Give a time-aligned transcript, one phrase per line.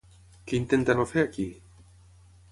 [0.45, 1.45] Què intenta no fer aquí?